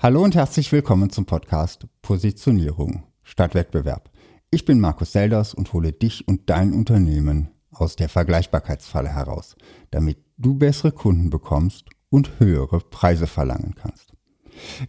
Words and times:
Hallo 0.00 0.22
und 0.22 0.36
herzlich 0.36 0.70
willkommen 0.70 1.10
zum 1.10 1.26
Podcast 1.26 1.88
Positionierung 2.02 3.02
statt 3.24 3.56
Wettbewerb. 3.56 4.12
Ich 4.48 4.64
bin 4.64 4.78
Markus 4.78 5.10
Selders 5.10 5.54
und 5.54 5.72
hole 5.72 5.92
dich 5.92 6.28
und 6.28 6.48
dein 6.48 6.72
Unternehmen 6.72 7.48
aus 7.72 7.96
der 7.96 8.08
Vergleichbarkeitsfalle 8.08 9.08
heraus, 9.08 9.56
damit 9.90 10.18
du 10.36 10.54
bessere 10.54 10.92
Kunden 10.92 11.30
bekommst 11.30 11.86
und 12.10 12.38
höhere 12.38 12.78
Preise 12.78 13.26
verlangen 13.26 13.74
kannst. 13.74 14.12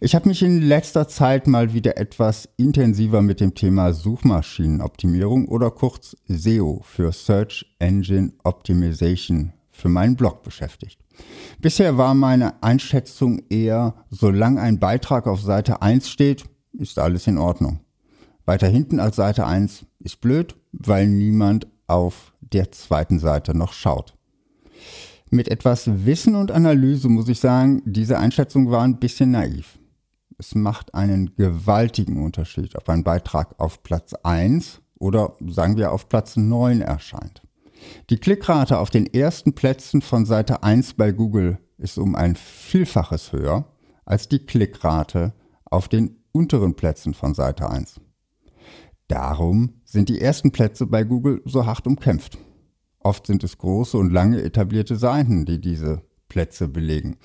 Ich 0.00 0.14
habe 0.14 0.28
mich 0.28 0.42
in 0.42 0.62
letzter 0.62 1.08
Zeit 1.08 1.48
mal 1.48 1.72
wieder 1.72 1.96
etwas 1.96 2.48
intensiver 2.56 3.20
mit 3.20 3.40
dem 3.40 3.56
Thema 3.56 3.92
Suchmaschinenoptimierung 3.92 5.48
oder 5.48 5.72
kurz 5.72 6.16
SEO 6.28 6.82
für 6.84 7.10
Search 7.10 7.66
Engine 7.80 8.34
Optimization 8.44 9.54
für 9.80 9.88
meinen 9.88 10.16
Blog 10.16 10.42
beschäftigt. 10.42 11.00
Bisher 11.60 11.98
war 11.98 12.14
meine 12.14 12.62
Einschätzung 12.62 13.42
eher, 13.48 13.94
solange 14.10 14.60
ein 14.60 14.78
Beitrag 14.78 15.26
auf 15.26 15.40
Seite 15.40 15.82
1 15.82 16.08
steht, 16.08 16.44
ist 16.72 16.98
alles 16.98 17.26
in 17.26 17.38
Ordnung. 17.38 17.80
Weiter 18.44 18.68
hinten 18.68 19.00
als 19.00 19.16
Seite 19.16 19.46
1 19.46 19.86
ist 20.00 20.20
blöd, 20.20 20.56
weil 20.72 21.06
niemand 21.06 21.66
auf 21.86 22.32
der 22.40 22.72
zweiten 22.72 23.18
Seite 23.18 23.56
noch 23.56 23.72
schaut. 23.72 24.14
Mit 25.30 25.48
etwas 25.48 26.04
Wissen 26.04 26.34
und 26.34 26.50
Analyse 26.50 27.08
muss 27.08 27.28
ich 27.28 27.38
sagen, 27.38 27.82
diese 27.84 28.18
Einschätzung 28.18 28.70
war 28.70 28.82
ein 28.82 28.98
bisschen 28.98 29.30
naiv. 29.30 29.78
Es 30.38 30.54
macht 30.54 30.94
einen 30.94 31.36
gewaltigen 31.36 32.22
Unterschied, 32.22 32.74
ob 32.74 32.88
ein 32.88 33.04
Beitrag 33.04 33.54
auf 33.58 33.82
Platz 33.82 34.14
1 34.14 34.80
oder 34.98 35.34
sagen 35.46 35.76
wir 35.76 35.92
auf 35.92 36.08
Platz 36.08 36.36
9 36.36 36.80
erscheint. 36.80 37.42
Die 38.08 38.18
Klickrate 38.18 38.78
auf 38.78 38.90
den 38.90 39.06
ersten 39.06 39.54
Plätzen 39.54 40.02
von 40.02 40.26
Seite 40.26 40.62
1 40.62 40.94
bei 40.94 41.12
Google 41.12 41.58
ist 41.78 41.98
um 41.98 42.14
ein 42.14 42.36
Vielfaches 42.36 43.32
höher 43.32 43.72
als 44.04 44.28
die 44.28 44.40
Klickrate 44.40 45.32
auf 45.64 45.88
den 45.88 46.16
unteren 46.32 46.74
Plätzen 46.74 47.14
von 47.14 47.34
Seite 47.34 47.70
1. 47.70 48.00
Darum 49.08 49.80
sind 49.84 50.08
die 50.08 50.20
ersten 50.20 50.52
Plätze 50.52 50.86
bei 50.86 51.04
Google 51.04 51.42
so 51.44 51.66
hart 51.66 51.86
umkämpft. 51.86 52.38
Oft 53.00 53.26
sind 53.26 53.42
es 53.44 53.58
große 53.58 53.96
und 53.96 54.12
lange 54.12 54.42
etablierte 54.42 54.96
Seiten, 54.96 55.46
die 55.46 55.60
diese 55.60 56.02
Plätze 56.28 56.68
belegen. 56.68 57.16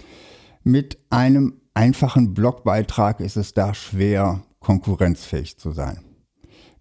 Mit 0.64 0.98
einem 1.10 1.62
einfachen 1.74 2.34
Blogbeitrag 2.34 3.20
ist 3.20 3.36
es 3.36 3.54
da 3.54 3.74
schwer, 3.74 4.44
konkurrenzfähig 4.60 5.60
zu 5.60 5.72
sein. 5.72 6.04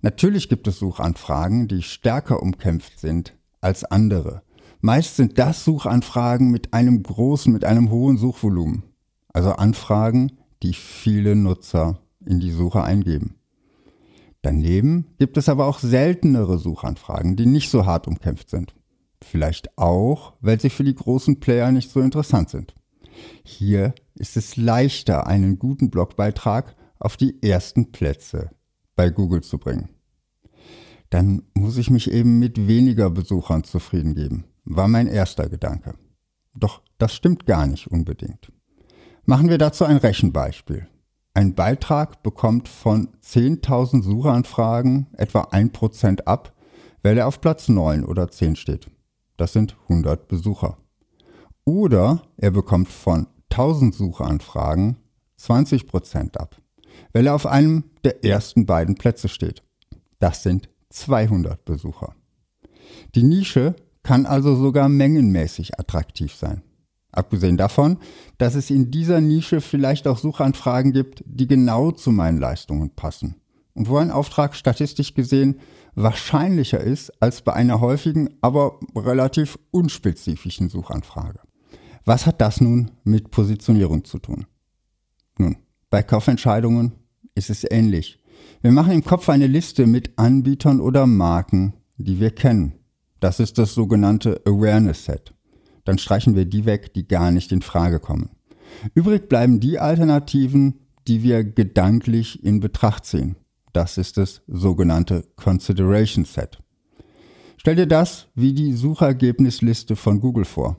Natürlich 0.00 0.48
gibt 0.48 0.68
es 0.68 0.78
Suchanfragen, 0.78 1.66
die 1.66 1.82
stärker 1.82 2.42
umkämpft 2.42 2.98
sind 2.98 3.34
als 3.64 3.84
andere. 3.84 4.42
Meist 4.80 5.16
sind 5.16 5.38
das 5.38 5.64
Suchanfragen 5.64 6.50
mit 6.50 6.74
einem 6.74 7.02
großen, 7.02 7.52
mit 7.52 7.64
einem 7.64 7.90
hohen 7.90 8.18
Suchvolumen. 8.18 8.84
Also 9.32 9.52
Anfragen, 9.52 10.32
die 10.62 10.74
viele 10.74 11.34
Nutzer 11.34 11.98
in 12.24 12.38
die 12.40 12.50
Suche 12.50 12.82
eingeben. 12.82 13.36
Daneben 14.42 15.06
gibt 15.18 15.38
es 15.38 15.48
aber 15.48 15.66
auch 15.66 15.78
seltenere 15.78 16.58
Suchanfragen, 16.58 17.34
die 17.34 17.46
nicht 17.46 17.70
so 17.70 17.86
hart 17.86 18.06
umkämpft 18.06 18.50
sind. 18.50 18.74
Vielleicht 19.22 19.78
auch, 19.78 20.34
weil 20.42 20.60
sie 20.60 20.68
für 20.68 20.84
die 20.84 20.94
großen 20.94 21.40
Player 21.40 21.72
nicht 21.72 21.90
so 21.90 22.00
interessant 22.00 22.50
sind. 22.50 22.74
Hier 23.42 23.94
ist 24.14 24.36
es 24.36 24.56
leichter, 24.56 25.26
einen 25.26 25.58
guten 25.58 25.90
Blogbeitrag 25.90 26.76
auf 26.98 27.16
die 27.16 27.42
ersten 27.42 27.90
Plätze 27.90 28.50
bei 28.96 29.08
Google 29.08 29.42
zu 29.42 29.56
bringen. 29.56 29.88
Dann 31.10 31.42
muss 31.54 31.76
ich 31.76 31.90
mich 31.90 32.10
eben 32.10 32.38
mit 32.38 32.66
weniger 32.66 33.10
Besuchern 33.10 33.64
zufrieden 33.64 34.14
geben, 34.14 34.44
war 34.64 34.88
mein 34.88 35.06
erster 35.06 35.48
Gedanke. 35.48 35.94
Doch 36.54 36.82
das 36.98 37.14
stimmt 37.14 37.46
gar 37.46 37.66
nicht 37.66 37.88
unbedingt. 37.88 38.52
Machen 39.26 39.48
wir 39.48 39.58
dazu 39.58 39.84
ein 39.84 39.96
Rechenbeispiel. 39.96 40.86
Ein 41.34 41.54
Beitrag 41.54 42.22
bekommt 42.22 42.68
von 42.68 43.08
10.000 43.24 44.02
Suchanfragen 44.02 45.08
etwa 45.14 45.42
1% 45.42 46.22
ab, 46.24 46.52
weil 47.02 47.18
er 47.18 47.26
auf 47.26 47.40
Platz 47.40 47.68
9 47.68 48.04
oder 48.04 48.30
10 48.30 48.56
steht. 48.56 48.88
Das 49.36 49.52
sind 49.52 49.76
100 49.88 50.28
Besucher. 50.28 50.78
Oder 51.64 52.22
er 52.36 52.50
bekommt 52.50 52.88
von 52.88 53.26
1000 53.50 53.94
Suchanfragen 53.94 54.98
20% 55.40 56.36
ab, 56.36 56.60
weil 57.12 57.26
er 57.26 57.34
auf 57.34 57.46
einem 57.46 57.84
der 58.04 58.24
ersten 58.24 58.66
beiden 58.66 58.94
Plätze 58.94 59.28
steht. 59.28 59.62
Das 60.18 60.42
sind 60.42 60.68
200 60.94 61.64
Besucher. 61.64 62.14
Die 63.14 63.22
Nische 63.22 63.74
kann 64.02 64.26
also 64.26 64.54
sogar 64.54 64.88
mengenmäßig 64.88 65.78
attraktiv 65.78 66.34
sein. 66.34 66.62
Abgesehen 67.10 67.56
davon, 67.56 67.98
dass 68.38 68.54
es 68.54 68.70
in 68.70 68.90
dieser 68.90 69.20
Nische 69.20 69.60
vielleicht 69.60 70.06
auch 70.08 70.18
Suchanfragen 70.18 70.92
gibt, 70.92 71.22
die 71.26 71.46
genau 71.46 71.90
zu 71.90 72.10
meinen 72.10 72.38
Leistungen 72.38 72.90
passen 72.90 73.36
und 73.74 73.88
wo 73.88 73.98
ein 73.98 74.10
Auftrag 74.10 74.54
statistisch 74.54 75.14
gesehen 75.14 75.60
wahrscheinlicher 75.94 76.80
ist 76.80 77.10
als 77.22 77.42
bei 77.42 77.52
einer 77.52 77.80
häufigen, 77.80 78.30
aber 78.40 78.80
relativ 78.96 79.58
unspezifischen 79.70 80.68
Suchanfrage. 80.68 81.40
Was 82.04 82.26
hat 82.26 82.40
das 82.40 82.60
nun 82.60 82.90
mit 83.04 83.30
Positionierung 83.30 84.04
zu 84.04 84.18
tun? 84.18 84.46
Nun, 85.38 85.56
bei 85.90 86.02
Kaufentscheidungen 86.02 86.92
ist 87.34 87.50
es 87.50 87.64
ähnlich. 87.68 88.18
Wir 88.62 88.72
machen 88.72 88.92
im 88.92 89.04
Kopf 89.04 89.28
eine 89.28 89.46
Liste 89.46 89.86
mit 89.86 90.18
Anbietern 90.18 90.80
oder 90.80 91.06
Marken, 91.06 91.74
die 91.96 92.20
wir 92.20 92.30
kennen. 92.30 92.74
Das 93.20 93.40
ist 93.40 93.58
das 93.58 93.74
sogenannte 93.74 94.40
Awareness 94.46 95.04
Set 95.04 95.34
dann 95.84 95.98
streichen 95.98 96.34
wir 96.34 96.46
die 96.46 96.64
weg, 96.64 96.94
die 96.94 97.06
gar 97.06 97.30
nicht 97.30 97.52
in 97.52 97.62
Frage 97.62 98.00
kommen. 98.00 98.30
Übrig 98.94 99.28
bleiben 99.28 99.60
die 99.60 99.78
Alternativen, 99.78 100.80
die 101.06 101.22
wir 101.22 101.44
gedanklich 101.44 102.42
in 102.42 102.60
Betracht 102.60 103.04
ziehen. 103.04 103.36
Das 103.72 103.98
ist 103.98 104.16
das 104.16 104.42
sogenannte 104.46 105.24
Consideration 105.36 106.24
Set. 106.24 106.58
Stell 107.56 107.76
dir 107.76 107.86
das 107.86 108.28
wie 108.34 108.52
die 108.52 108.72
Suchergebnisliste 108.72 109.96
von 109.96 110.20
Google 110.20 110.44
vor. 110.44 110.76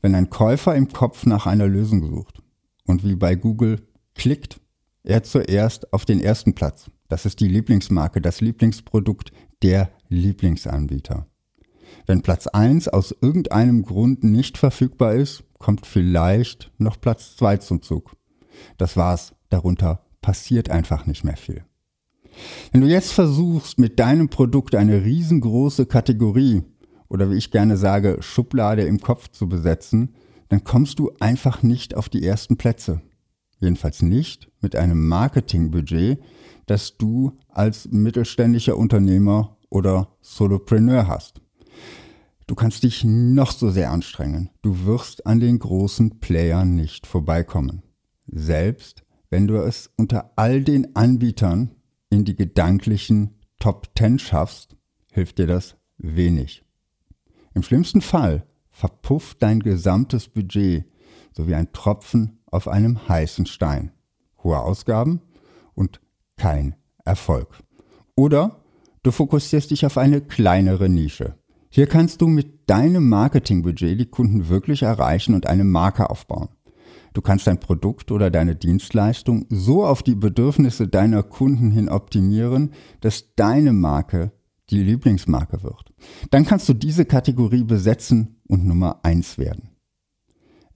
Wenn 0.00 0.14
ein 0.14 0.30
Käufer 0.30 0.74
im 0.74 0.88
Kopf 0.88 1.26
nach 1.26 1.46
einer 1.46 1.66
Lösung 1.66 2.04
sucht 2.06 2.42
und 2.86 3.04
wie 3.04 3.16
bei 3.16 3.34
Google 3.34 3.82
klickt, 4.14 4.60
er 5.08 5.22
zuerst 5.22 5.92
auf 5.92 6.04
den 6.04 6.20
ersten 6.20 6.54
Platz. 6.54 6.90
Das 7.08 7.24
ist 7.24 7.40
die 7.40 7.48
Lieblingsmarke, 7.48 8.20
das 8.20 8.42
Lieblingsprodukt, 8.42 9.32
der 9.62 9.90
Lieblingsanbieter. 10.08 11.26
Wenn 12.06 12.20
Platz 12.20 12.46
1 12.46 12.88
aus 12.88 13.14
irgendeinem 13.22 13.82
Grund 13.84 14.22
nicht 14.22 14.58
verfügbar 14.58 15.14
ist, 15.14 15.44
kommt 15.58 15.86
vielleicht 15.86 16.70
noch 16.76 17.00
Platz 17.00 17.36
2 17.36 17.56
zum 17.56 17.82
Zug. 17.82 18.16
Das 18.76 18.96
war's, 18.96 19.34
darunter 19.48 20.04
passiert 20.20 20.68
einfach 20.70 21.06
nicht 21.06 21.24
mehr 21.24 21.36
viel. 21.36 21.64
Wenn 22.70 22.82
du 22.82 22.86
jetzt 22.86 23.12
versuchst, 23.12 23.78
mit 23.78 23.98
deinem 23.98 24.28
Produkt 24.28 24.74
eine 24.74 25.04
riesengroße 25.04 25.86
Kategorie 25.86 26.62
oder 27.08 27.30
wie 27.30 27.36
ich 27.36 27.50
gerne 27.50 27.78
sage, 27.78 28.18
Schublade 28.20 28.82
im 28.82 29.00
Kopf 29.00 29.28
zu 29.28 29.48
besetzen, 29.48 30.14
dann 30.50 30.64
kommst 30.64 30.98
du 30.98 31.10
einfach 31.18 31.62
nicht 31.62 31.96
auf 31.96 32.10
die 32.10 32.24
ersten 32.24 32.58
Plätze. 32.58 33.00
Jedenfalls 33.60 34.02
nicht 34.02 34.50
mit 34.60 34.76
einem 34.76 35.08
Marketingbudget, 35.08 36.20
das 36.66 36.96
du 36.96 37.38
als 37.48 37.88
mittelständischer 37.90 38.76
Unternehmer 38.76 39.56
oder 39.70 40.16
Solopreneur 40.20 41.08
hast. 41.08 41.40
Du 42.46 42.54
kannst 42.54 42.82
dich 42.82 43.04
noch 43.04 43.52
so 43.52 43.70
sehr 43.70 43.90
anstrengen. 43.90 44.50
Du 44.62 44.86
wirst 44.86 45.26
an 45.26 45.40
den 45.40 45.58
großen 45.58 46.20
Playern 46.20 46.76
nicht 46.76 47.06
vorbeikommen. 47.06 47.82
Selbst 48.26 49.04
wenn 49.30 49.46
du 49.46 49.56
es 49.56 49.90
unter 49.96 50.32
all 50.36 50.62
den 50.62 50.96
Anbietern 50.96 51.74
in 52.10 52.24
die 52.24 52.36
gedanklichen 52.36 53.34
Top 53.58 53.88
10 53.98 54.18
schaffst, 54.18 54.76
hilft 55.12 55.38
dir 55.38 55.46
das 55.46 55.76
wenig. 55.98 56.64
Im 57.54 57.62
schlimmsten 57.62 58.00
Fall 58.00 58.46
verpufft 58.70 59.42
dein 59.42 59.60
gesamtes 59.60 60.28
Budget 60.28 60.84
so 61.32 61.46
wie 61.46 61.54
ein 61.54 61.72
Tropfen 61.72 62.37
auf 62.50 62.68
einem 62.68 63.08
heißen 63.08 63.46
Stein. 63.46 63.92
Hohe 64.42 64.58
Ausgaben 64.58 65.20
und 65.74 66.00
kein 66.36 66.74
Erfolg. 67.04 67.48
Oder 68.14 68.62
du 69.02 69.10
fokussierst 69.10 69.70
dich 69.70 69.86
auf 69.86 69.98
eine 69.98 70.20
kleinere 70.20 70.88
Nische. 70.88 71.34
Hier 71.70 71.86
kannst 71.86 72.20
du 72.20 72.26
mit 72.26 72.70
deinem 72.70 73.08
Marketingbudget 73.08 74.00
die 74.00 74.06
Kunden 74.06 74.48
wirklich 74.48 74.82
erreichen 74.82 75.34
und 75.34 75.46
eine 75.46 75.64
Marke 75.64 76.10
aufbauen. 76.10 76.48
Du 77.12 77.22
kannst 77.22 77.46
dein 77.46 77.60
Produkt 77.60 78.10
oder 78.10 78.30
deine 78.30 78.54
Dienstleistung 78.54 79.46
so 79.48 79.84
auf 79.84 80.02
die 80.02 80.14
Bedürfnisse 80.14 80.88
deiner 80.88 81.22
Kunden 81.22 81.70
hin 81.70 81.88
optimieren, 81.88 82.72
dass 83.00 83.34
deine 83.34 83.72
Marke 83.72 84.32
die 84.70 84.82
Lieblingsmarke 84.82 85.62
wird. 85.62 85.92
Dann 86.30 86.44
kannst 86.44 86.68
du 86.68 86.74
diese 86.74 87.04
Kategorie 87.04 87.64
besetzen 87.64 88.40
und 88.46 88.66
Nummer 88.66 89.00
eins 89.02 89.38
werden. 89.38 89.70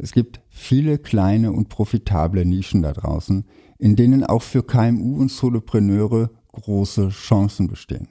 Es 0.02 0.10
gibt 0.10 0.40
viele 0.48 0.98
kleine 0.98 1.52
und 1.52 1.68
profitable 1.68 2.44
Nischen 2.44 2.82
da 2.82 2.92
draußen, 2.92 3.44
in 3.78 3.94
denen 3.94 4.24
auch 4.24 4.42
für 4.42 4.64
KMU 4.64 5.20
und 5.20 5.30
Solopreneure 5.30 6.30
große 6.50 7.10
Chancen 7.10 7.68
bestehen. 7.68 8.08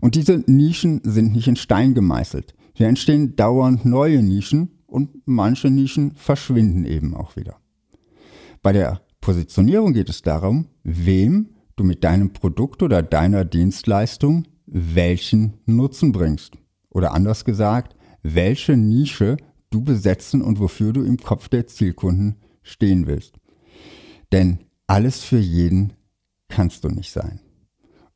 Und 0.00 0.14
diese 0.14 0.44
Nischen 0.46 1.00
sind 1.02 1.32
nicht 1.32 1.48
in 1.48 1.56
Stein 1.56 1.92
gemeißelt. 1.92 2.54
Hier 2.72 2.86
entstehen 2.86 3.34
dauernd 3.34 3.84
neue 3.84 4.22
Nischen 4.22 4.78
und 4.86 5.10
manche 5.26 5.70
Nischen 5.70 6.12
verschwinden 6.14 6.84
eben 6.84 7.14
auch 7.14 7.34
wieder. 7.34 7.56
Bei 8.62 8.72
der 8.72 9.00
Positionierung 9.20 9.92
geht 9.92 10.08
es 10.08 10.22
darum, 10.22 10.68
wem 10.84 11.48
du 11.74 11.82
mit 11.82 12.04
deinem 12.04 12.32
Produkt 12.32 12.80
oder 12.80 13.02
deiner 13.02 13.44
Dienstleistung 13.44 14.44
welchen 14.66 15.54
Nutzen 15.66 16.12
bringst. 16.12 16.56
Oder 16.90 17.12
anders 17.12 17.44
gesagt, 17.44 17.96
welche 18.22 18.76
Nische 18.76 19.36
du 19.74 19.82
besetzen 19.82 20.40
und 20.40 20.60
wofür 20.60 20.92
du 20.92 21.02
im 21.02 21.16
Kopf 21.16 21.48
der 21.48 21.66
Zielkunden 21.66 22.36
stehen 22.62 23.06
willst. 23.06 23.34
Denn 24.32 24.60
alles 24.86 25.24
für 25.24 25.38
jeden 25.38 25.94
kannst 26.48 26.84
du 26.84 26.88
nicht 26.88 27.10
sein. 27.10 27.40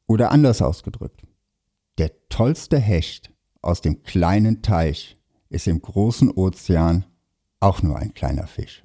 Oder 0.07 0.31
anders 0.31 0.63
ausgedrückt, 0.63 1.23
der 1.99 2.13
tollste 2.29 2.79
Hecht 2.79 3.33
aus 3.61 3.81
dem 3.81 4.05
kleinen 4.05 4.63
Teich 4.63 5.17
ist 5.51 5.67
im 5.67 5.83
großen 5.83 6.31
Ozean 6.31 7.05
auch 7.61 7.83
nur 7.83 7.99
ein 7.99 8.15
kleiner 8.15 8.47
Fisch. 8.47 8.85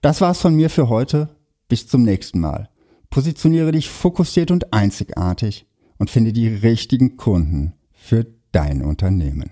Das 0.00 0.20
war's 0.20 0.40
von 0.40 0.54
mir 0.54 0.70
für 0.70 0.88
heute. 0.88 1.36
Bis 1.68 1.88
zum 1.88 2.02
nächsten 2.02 2.40
Mal. 2.40 2.68
Positioniere 3.10 3.72
dich 3.72 3.88
fokussiert 3.88 4.50
und 4.50 4.72
einzigartig 4.72 5.66
und 5.98 6.10
finde 6.10 6.32
die 6.32 6.48
richtigen 6.48 7.16
Kunden 7.16 7.74
für 7.92 8.26
dein 8.52 8.82
Unternehmen. 8.82 9.50